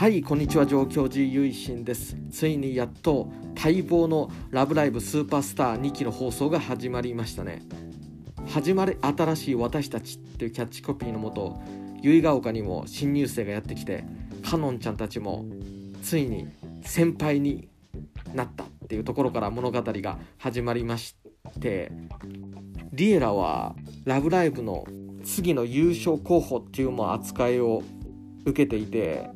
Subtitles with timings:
[0.00, 7.60] はいこんにちは上京寺ゆいしんですついにやっと待望のラブライブスーパースター2期の放送が始まりましたね
[8.48, 11.60] 始まれ新しい私たちっていうキャッチコピーのもと
[12.00, 14.02] 由比ヶ丘にも新入生がやってきて
[14.42, 15.44] かのんちゃんたちも
[16.02, 16.48] ついに
[16.80, 17.68] 先輩に
[18.32, 21.14] なったっていうところから物語が始まりまし
[21.60, 21.92] て
[22.94, 24.86] リエラは「ラブライブ!」の
[25.24, 27.82] 次の優勝候補っていうも扱いを
[28.46, 29.28] 受けていて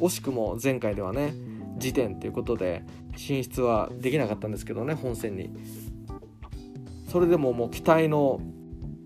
[0.00, 1.34] 惜しくも前回ではね
[1.78, 2.84] 時点ということで
[3.16, 5.50] 進出はできなかったんですけどね本戦に。
[7.10, 8.40] それでももう期待の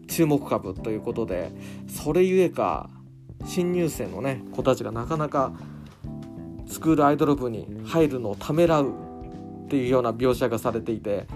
[0.08, 1.50] 注目株ということで
[1.88, 2.90] それゆえか
[3.46, 5.52] 新入生のね子たちがなかなか
[6.66, 8.90] スクールアイドル部に入るのをためらう
[9.64, 11.26] っていうような描写がされていて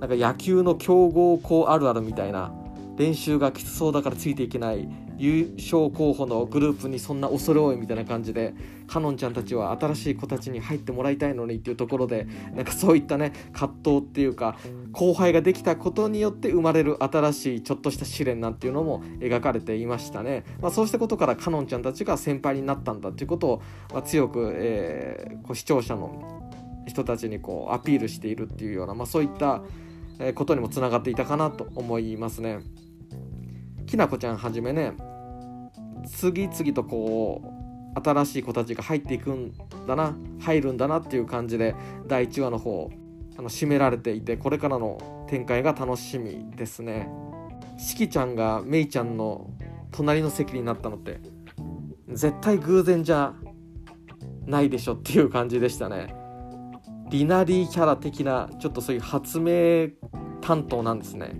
[0.00, 2.52] なんか野球の強豪校あるあるみたいな
[2.96, 4.88] 練習がきつそうだからついていけない
[5.20, 8.54] 優勝候補のグループにそんな恐れ多いみたいな感じで
[8.86, 14.56] かのんちゃんたちは新しい子たちに入ってもらいたいのにっていうところでなんかそういったね葛藤っていうか
[14.92, 23.62] 後輩ができたことによって生まれる新しいちょっとした試練なんていうのも描かれていましたね、まあ、そうしたことからかのんちゃんたちが先輩になったんだっていうことを、
[23.92, 26.50] ま、強く、えー、こう視聴者の
[26.86, 29.62] 人たちにこうアピールしているっていうような、まあ、そういった
[30.34, 32.60] ことにもつながっていたかなと思いますね。
[33.90, 34.92] きなこちゃんはじめね
[36.06, 37.42] 次々とこ
[37.96, 39.52] う新しい子たちが入っていくん
[39.86, 41.74] だな入るんだなっていう感じで
[42.06, 42.90] 第1話の方
[43.36, 47.08] あの締められていてこれからの展開が楽しみですね。
[47.78, 49.50] しきちゃんがめいちゃんの
[49.90, 51.20] 隣の席になったのって
[52.08, 53.34] 絶対偶然じゃ
[54.44, 56.14] ないでしょっていう感じでしたね。
[57.08, 59.88] リナリーキャラ的なちょっとそういう発明
[60.40, 61.32] 担当なんですね。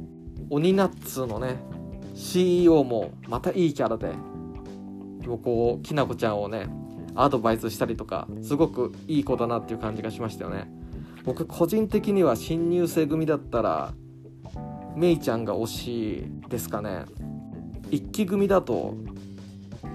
[0.48, 1.56] 鬼ナッツのね
[2.14, 4.12] CEO もまたいいキャラで
[5.24, 6.66] こうきなこちゃんをね
[7.14, 10.70] アドバイスしたりとかすごくいい子だなっていう感じがしましたよね。
[11.24, 13.92] 僕個人的には新入生組だったら
[14.96, 17.04] めいちゃんが推しですかね。
[17.90, 18.94] 一期組だと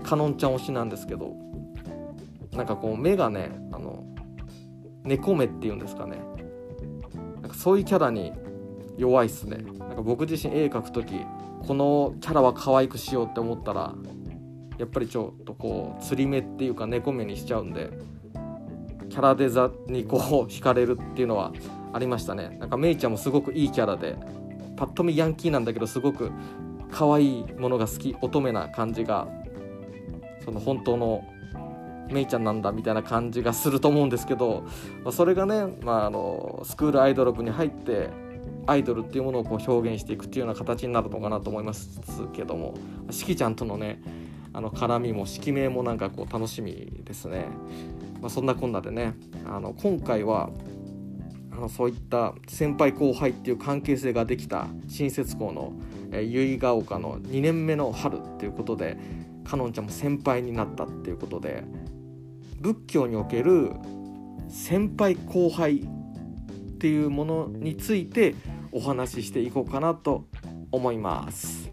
[0.04, 1.34] かのんちゃん推しなんですけど
[2.52, 4.04] なんかこう目がねあの
[5.04, 6.20] 猫目っていうんですかね。
[7.42, 8.34] なんかそういうキャラに
[8.98, 9.58] 弱いっすね。
[9.80, 11.22] なんか僕自身絵描く時
[11.66, 13.94] このキャラは可愛くしようって思ったら
[14.78, 17.92] やっぱりちょっとこう釣り目っていうか猫目にしちゃうんで
[19.10, 20.20] キャラデザにこう
[20.52, 21.54] 惹かれるっていうのは
[21.94, 22.58] ありましたね。
[22.60, 24.18] なんかメイちゃんもすごくいいキャラで
[24.76, 26.32] パッと見ヤンキーなんだけどすごく
[26.92, 29.28] 可愛いものが好き乙女な感じが
[30.44, 31.24] その本当の
[32.12, 34.64] メイちゃんなんだみたいな感じがすると思うんですけど、
[35.04, 38.10] まあ、それがね、まあ、あのスクールアイドル部に入って
[38.68, 42.02] アイドルっていうものをこう表現していくっていうような形になるのかなと思います
[42.34, 42.76] けども
[43.12, 44.02] しきちゃんとのね
[44.56, 47.48] あの絡みも色名もなんかこう楽しみですね、
[48.22, 49.14] まあ、そんなこんなでね
[49.46, 50.50] あの今回は
[51.52, 55.74] あのそういった先輩後輩っていう関係性ができた新設校の、
[56.14, 58.98] え、由比ヶ丘の2年目の春っていうことで
[59.44, 61.66] かのんちゃんも先輩になったっていうことで
[62.62, 63.72] 仏教における
[64.48, 65.88] 先輩後輩っ
[66.78, 68.36] ていうものについて
[68.72, 70.28] お話ししていこうかなと
[70.72, 71.72] 思います。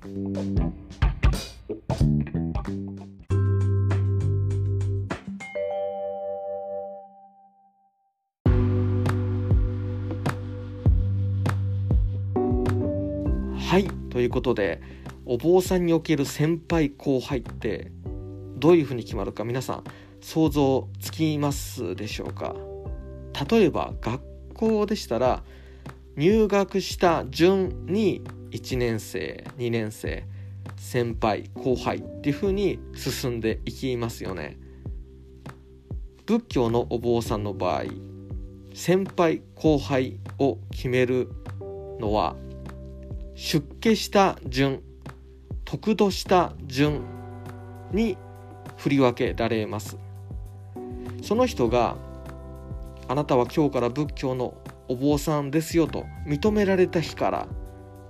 [13.72, 13.86] はい。
[14.10, 14.82] ということで
[15.24, 17.90] お坊さんにおける先輩後輩って
[18.58, 19.84] どういうふうに決まるか皆さん
[20.20, 22.54] 想像つきますでしょうか？
[23.50, 24.20] 例えば学
[24.52, 25.42] 校でしたら
[26.16, 30.26] 入学した順に1年生2年生
[30.76, 34.58] 先輩後輩っていう風に進んでいきますよね。
[36.26, 37.84] 仏教のお坊さんの場合
[38.74, 41.30] 先輩後輩を決める
[42.00, 42.36] のは
[43.34, 44.82] 出家した順
[45.64, 47.02] 得度した順
[47.92, 48.16] に
[48.76, 49.96] 振り分けられます。
[51.22, 51.96] その人が
[53.08, 54.54] あなたは今日から仏教の
[54.88, 57.46] お坊さんですよと認められた日から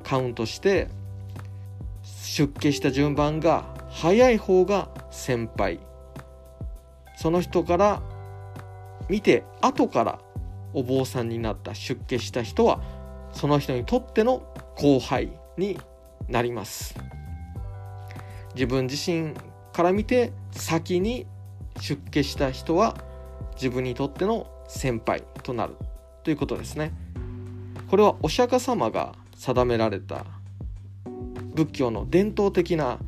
[0.03, 0.89] カウントして
[2.03, 5.81] 出家した順番が早い方が先輩。
[7.17, 8.03] その人から
[9.09, 10.19] 見て後から
[10.73, 12.81] お坊さんになった出家した人は
[13.33, 14.43] その人にとっての
[14.77, 15.79] 後輩に
[16.29, 16.95] なります。
[18.55, 19.35] 自分自身
[19.73, 21.27] から見て先に
[21.81, 22.97] 出家した人は
[23.55, 25.77] 自分にとっての先輩となる
[26.23, 26.93] ということですね。
[27.89, 30.25] これはお釈迦様が定められた
[31.55, 32.99] 仏教の伝統的な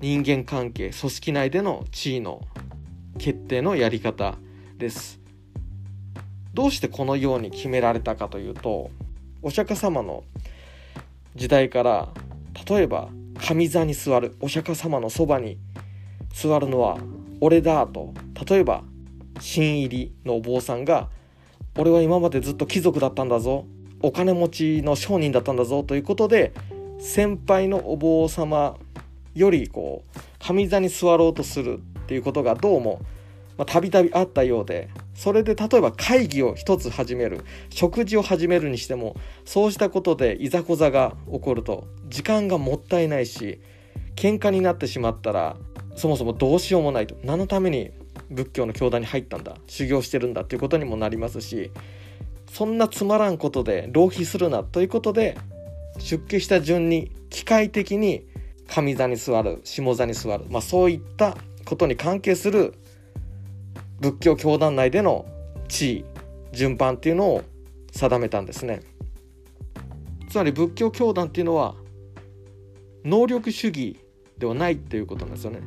[0.00, 2.40] 人間関係組織内での地位の
[3.18, 4.36] 決定のやり方
[4.78, 5.20] です。
[6.54, 8.90] どうしてこのように決められたかというと
[9.42, 10.22] お釈迦様の
[11.34, 12.08] 時代から
[12.68, 15.58] 例えば上座に座るお釈迦様のそばに
[16.32, 16.98] 座るのは
[17.40, 18.14] 俺だと。
[18.48, 18.84] 例えば
[19.40, 21.08] 新入りのお坊さんが
[21.76, 23.66] 俺は今までずっと貴族だったんだぞ。
[24.00, 25.82] お金持ちの商人だったんだぞ。
[25.82, 26.52] ということで
[27.00, 28.76] 先輩のお坊様
[29.34, 33.00] よりこう上座に座ろうとするっていうことがどうも
[33.66, 43.60] たびたびあったようでそれで例えば会議を一つ始める食事を始めるにしてもそうしたことでいざこざが起こると時間がもったいないし
[44.16, 45.56] 喧嘩になってしまったら
[45.96, 47.14] そもそもどうしようもないと。
[47.22, 47.90] 何のために
[48.30, 49.56] 仏教の教団に入ったんだ？
[49.66, 50.42] 修行してるんだ？
[50.42, 51.70] っていうことにもなりますし
[52.50, 55.36] そんなつまらんことで浪費するなということで
[55.98, 58.26] 出家した順に機械的に
[58.66, 61.36] 上座に座る下座に座る、まあ、そういった
[61.66, 62.74] ことに関係する
[64.02, 65.26] 仏教教団内での
[65.68, 66.04] 地位
[66.50, 67.42] 順番っていうのを
[67.92, 68.80] 定めたんですね。
[70.28, 71.76] つまり仏教教団っていうのは
[73.04, 74.00] 能力主義
[74.38, 75.60] ではないっていうことなんですよね。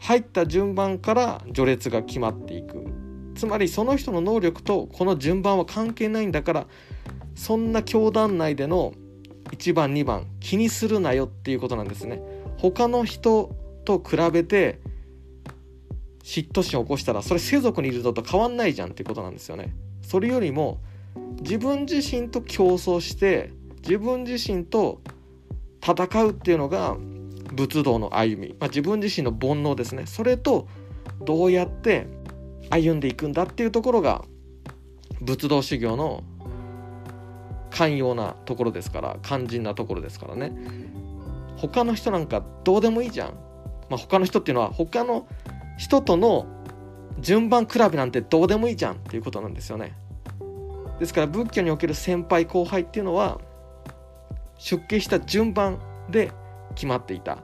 [0.00, 2.84] 入った順番から序列が決まっていく。
[3.36, 6.66] つまりその人の能力とこの順番は関係ないんだから
[7.34, 8.92] そんな教団内での
[9.52, 12.20] 1番2番気にするなよっていうことなんですね。
[12.58, 13.56] 他の人
[13.86, 14.81] と比べて
[16.22, 19.74] 嫉妬心を起こしたらそれ世俗にいるのと変わんないじゃんっていうことなんですよね。
[20.02, 20.80] それよりも
[21.40, 23.52] 自分自身と競争して
[23.82, 25.00] 自分自身と
[25.84, 26.96] 戦うっていうのが
[27.52, 30.06] 仏道の歩み、まあ、自分自身の煩悩ですね。
[30.06, 30.68] それと
[31.24, 32.06] どうやって
[32.70, 34.24] 歩んでいくんだっていうところが
[35.20, 36.22] 仏道修行の
[37.70, 40.52] 寛容なところですから肝心なところですからね。
[41.56, 43.34] 他の人なんかどうでもいいじゃん、
[43.88, 45.26] まあ、他の人っていうのは他の
[45.76, 46.46] 人との
[47.18, 49.94] 順番比べなんてどうでもいいじゃんっていうことなんですよね。
[50.98, 53.40] ですから仏教における先輩後輩っていうのは
[54.58, 55.78] 出家した順番
[56.10, 56.30] で
[56.74, 57.38] 決まっていた。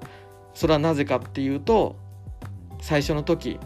[0.55, 1.97] それはなぜかっていうと
[2.81, 3.59] 最初の時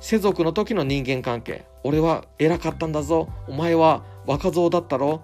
[0.00, 1.64] 世俗の時の人間関係。
[1.82, 3.28] 俺は偉かったんだぞ。
[3.48, 5.22] お前は若造だったろ。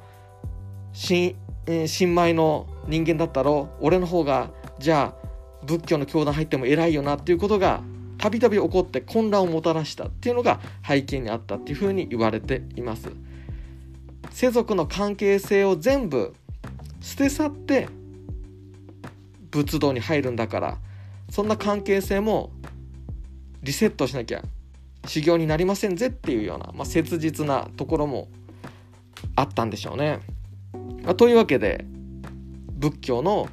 [0.93, 1.37] 新,、
[1.67, 3.69] えー、新米の人間だったろ。
[3.81, 7.82] 俺の方がじゃあ仏教の教団入っても偉いよなっていうことが
[8.20, 13.11] たびたび起こって混乱をもたらしたっていうのが背景にあったっていうふうに言われています
[14.31, 16.34] 世俗の関係性を全部
[17.00, 17.88] 捨て去って
[19.50, 20.78] 仏道に入るんだから
[21.31, 22.50] そんな関係性も
[23.62, 24.43] リセットしなきゃ
[25.06, 28.28] 修行になりませんぜっていうような、まあ、切実なところも
[29.34, 30.20] あったんでしょうね。
[31.05, 31.87] まあ、というわけで
[32.69, 33.49] 仏教の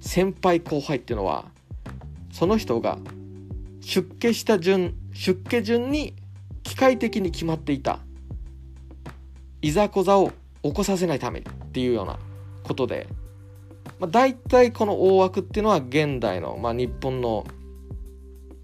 [0.00, 1.46] 先輩後輩っていうのは
[2.30, 2.98] その人が
[3.82, 6.14] 出家した順出家順に
[6.62, 7.98] 機械的に決まっていた。
[9.60, 10.32] いざこざを
[10.62, 12.18] 起こさせないためっていうような
[12.62, 13.06] ことで。
[13.98, 17.44] まあ、大体この大枠っていうのは現代の、まあ、日本の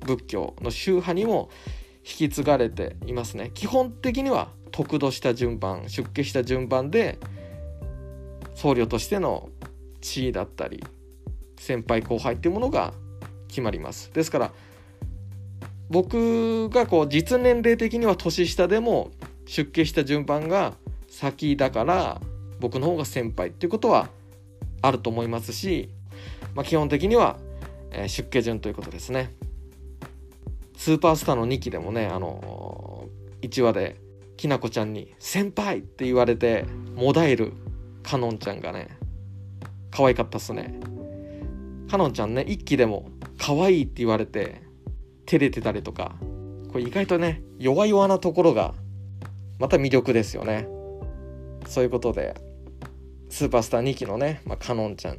[0.00, 1.50] 仏教の宗派にも
[1.98, 3.50] 引き継がれていますね。
[3.54, 7.18] 基本的には得度した順番出家した順番で
[8.54, 9.50] 僧侶としての
[10.00, 10.82] 地位だったり
[11.58, 12.92] 先輩後輩っていうものが
[13.48, 14.12] 決まります。
[14.12, 14.52] ですから
[15.90, 19.10] 僕がこう実年齢的には年下でも
[19.46, 20.74] 出家した順番が
[21.08, 22.20] 先だから
[22.60, 24.08] 僕の方が先輩っていうことは
[24.82, 25.88] あると思いますし、
[26.54, 27.38] まあ、基本的には、
[28.06, 29.34] 出家順ということですね
[30.76, 33.96] スーパースターの2期でもねあのー、1話で
[34.36, 37.54] きなこちゃんに「先輩!」って言われてもだえる
[38.02, 38.88] かのんちゃんがね
[39.90, 40.78] 可愛かったっすね
[41.90, 44.62] かのんちゃんね1期でも可愛いって言われて
[45.28, 46.14] 照れてたりとか
[46.72, 48.74] これ意外とね弱々なところが
[49.58, 50.68] また魅力ですよね。
[51.66, 52.34] そういうことで
[53.28, 55.18] スーパースター2期のね、まあ、カノンちゃん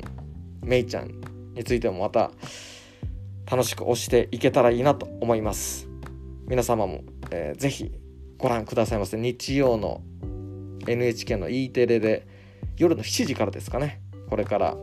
[0.63, 1.11] メイちゃん
[1.53, 2.31] についてもまた
[3.49, 5.87] 楽しく推していけたらいいなと思います。
[6.47, 7.91] 皆様も、えー、ぜひ
[8.37, 9.17] ご覧くださいませ。
[9.17, 10.01] 日曜の
[10.87, 12.27] NHK の E テレで
[12.77, 14.75] 夜の7時からですかねこれから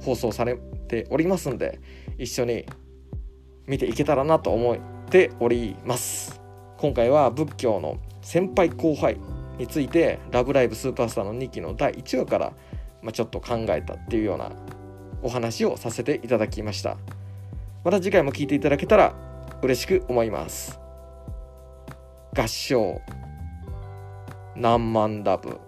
[0.00, 0.56] 放送され
[0.88, 1.80] ておりますんで
[2.18, 2.66] 一緒に
[3.66, 4.78] 見ていけたらなと思っ
[5.10, 6.40] ております。
[6.78, 9.18] 今回は仏教の先輩後輩
[9.58, 12.52] について「ラブライブスーパースター」の2期の第1話から、
[13.02, 14.52] まあ、ちょっと考えたっていうような
[15.22, 16.96] お話をさせていただきました。
[17.84, 19.14] また次回も聴いていただけたら
[19.62, 20.80] 嬉しく思います。
[22.36, 23.00] 合唱。
[24.56, 25.58] 何万ラブ。